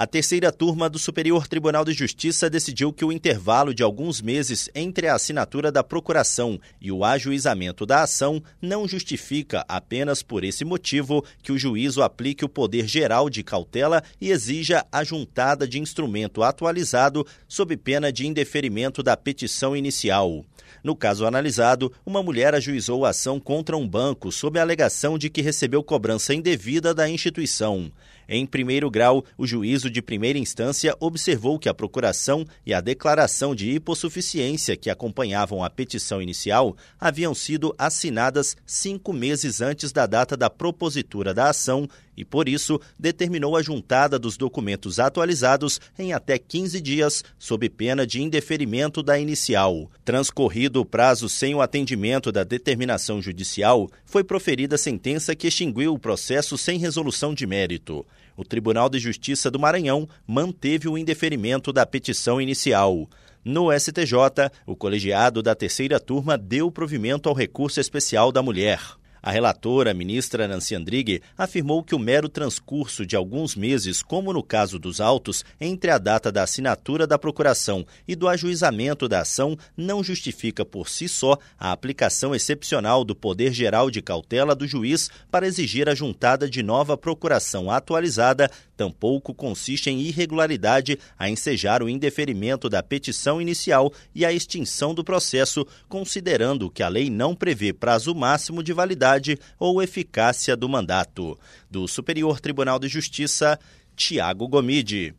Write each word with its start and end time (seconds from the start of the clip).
A 0.00 0.06
terceira 0.06 0.52
turma 0.52 0.88
do 0.88 0.96
Superior 0.96 1.48
Tribunal 1.48 1.84
de 1.84 1.92
Justiça 1.92 2.48
decidiu 2.48 2.92
que 2.92 3.04
o 3.04 3.10
intervalo 3.10 3.74
de 3.74 3.82
alguns 3.82 4.22
meses 4.22 4.70
entre 4.72 5.08
a 5.08 5.16
assinatura 5.16 5.72
da 5.72 5.82
procuração 5.82 6.56
e 6.80 6.92
o 6.92 7.04
ajuizamento 7.04 7.84
da 7.84 8.04
ação 8.04 8.40
não 8.62 8.86
justifica 8.86 9.64
apenas 9.66 10.22
por 10.22 10.44
esse 10.44 10.64
motivo 10.64 11.24
que 11.42 11.50
o 11.50 11.58
juízo 11.58 12.00
aplique 12.00 12.44
o 12.44 12.48
poder 12.48 12.86
geral 12.86 13.28
de 13.28 13.42
cautela 13.42 14.00
e 14.20 14.30
exija 14.30 14.86
a 14.92 15.02
juntada 15.02 15.66
de 15.66 15.80
instrumento 15.80 16.44
atualizado 16.44 17.26
sob 17.48 17.76
pena 17.76 18.12
de 18.12 18.24
indeferimento 18.24 19.02
da 19.02 19.16
petição 19.16 19.76
inicial. 19.76 20.44
No 20.84 20.94
caso 20.94 21.26
analisado, 21.26 21.92
uma 22.06 22.22
mulher 22.22 22.54
ajuizou 22.54 23.04
a 23.04 23.10
ação 23.10 23.40
contra 23.40 23.76
um 23.76 23.88
banco 23.88 24.30
sob 24.30 24.60
a 24.60 24.62
alegação 24.62 25.18
de 25.18 25.28
que 25.28 25.42
recebeu 25.42 25.82
cobrança 25.82 26.32
indevida 26.32 26.94
da 26.94 27.08
instituição. 27.08 27.90
Em 28.28 28.44
primeiro 28.44 28.90
grau, 28.90 29.24
o 29.38 29.46
juízo 29.46 29.90
de 29.90 30.02
primeira 30.02 30.38
instância 30.38 30.94
observou 31.00 31.58
que 31.58 31.68
a 31.68 31.72
procuração 31.72 32.44
e 32.66 32.74
a 32.74 32.80
declaração 32.80 33.54
de 33.54 33.70
hipossuficiência 33.70 34.76
que 34.76 34.90
acompanhavam 34.90 35.64
a 35.64 35.70
petição 35.70 36.20
inicial 36.20 36.76
haviam 37.00 37.34
sido 37.34 37.74
assinadas 37.78 38.54
cinco 38.66 39.14
meses 39.14 39.62
antes 39.62 39.92
da 39.92 40.04
data 40.04 40.36
da 40.36 40.50
propositura 40.50 41.32
da 41.32 41.48
ação 41.48 41.88
e, 42.18 42.24
por 42.24 42.48
isso, 42.48 42.80
determinou 42.98 43.56
a 43.56 43.62
juntada 43.62 44.18
dos 44.18 44.36
documentos 44.36 44.98
atualizados 44.98 45.80
em 45.96 46.12
até 46.12 46.36
15 46.36 46.80
dias, 46.80 47.22
sob 47.38 47.68
pena 47.68 48.04
de 48.04 48.20
indeferimento 48.20 49.04
da 49.04 49.16
inicial. 49.16 49.88
Transcorrido 50.04 50.80
o 50.80 50.84
prazo 50.84 51.28
sem 51.28 51.54
o 51.54 51.62
atendimento 51.62 52.32
da 52.32 52.42
determinação 52.42 53.22
judicial, 53.22 53.88
foi 54.04 54.24
proferida 54.24 54.74
a 54.74 54.78
sentença 54.78 55.36
que 55.36 55.46
extinguiu 55.46 55.94
o 55.94 55.98
processo 55.98 56.58
sem 56.58 56.76
resolução 56.76 57.32
de 57.32 57.46
mérito. 57.46 58.04
O 58.36 58.44
Tribunal 58.44 58.88
de 58.88 58.98
Justiça 58.98 59.48
do 59.48 59.60
Maranhão 59.60 60.08
manteve 60.26 60.88
o 60.88 60.98
indeferimento 60.98 61.72
da 61.72 61.86
petição 61.86 62.40
inicial. 62.40 63.08
No 63.44 63.70
STJ, 63.72 64.50
o 64.66 64.74
colegiado 64.74 65.40
da 65.40 65.54
terceira 65.54 66.00
turma 66.00 66.36
deu 66.36 66.68
provimento 66.68 67.28
ao 67.28 67.34
recurso 67.34 67.78
especial 67.78 68.32
da 68.32 68.42
mulher. 68.42 68.80
A 69.22 69.30
relatora, 69.30 69.92
ministra 69.92 70.46
Nancy 70.46 70.74
Andrighi, 70.74 71.22
afirmou 71.36 71.82
que 71.82 71.94
o 71.94 71.98
mero 71.98 72.28
transcurso 72.28 73.04
de 73.04 73.16
alguns 73.16 73.56
meses, 73.56 74.02
como 74.02 74.32
no 74.32 74.42
caso 74.42 74.78
dos 74.78 75.00
autos, 75.00 75.44
entre 75.60 75.90
a 75.90 75.98
data 75.98 76.30
da 76.30 76.42
assinatura 76.42 77.06
da 77.06 77.18
procuração 77.18 77.86
e 78.06 78.14
do 78.14 78.28
ajuizamento 78.28 79.08
da 79.08 79.20
ação, 79.20 79.56
não 79.76 80.02
justifica 80.02 80.64
por 80.64 80.88
si 80.88 81.08
só 81.08 81.38
a 81.58 81.72
aplicação 81.72 82.34
excepcional 82.34 83.04
do 83.04 83.14
poder 83.14 83.52
geral 83.52 83.90
de 83.90 84.00
cautela 84.00 84.54
do 84.54 84.66
juiz 84.66 85.10
para 85.30 85.46
exigir 85.46 85.88
a 85.88 85.94
juntada 85.94 86.48
de 86.48 86.62
nova 86.62 86.96
procuração 86.96 87.70
atualizada, 87.70 88.50
tampouco 88.78 89.34
consiste 89.34 89.90
em 89.90 90.00
irregularidade 90.00 91.00
a 91.18 91.28
ensejar 91.28 91.82
o 91.82 91.88
indeferimento 91.88 92.68
da 92.68 92.80
petição 92.80 93.42
inicial 93.42 93.92
e 94.14 94.24
a 94.24 94.32
extinção 94.32 94.94
do 94.94 95.02
processo, 95.02 95.66
considerando 95.88 96.70
que 96.70 96.80
a 96.80 96.88
lei 96.88 97.10
não 97.10 97.34
prevê 97.34 97.72
prazo 97.72 98.14
máximo 98.14 98.62
de 98.62 98.72
validade 98.72 99.36
ou 99.58 99.82
eficácia 99.82 100.56
do 100.56 100.68
mandato. 100.68 101.36
Do 101.68 101.88
Superior 101.88 102.38
Tribunal 102.38 102.78
de 102.78 102.86
Justiça, 102.86 103.58
Tiago 103.96 104.46
Gomide. 104.46 105.12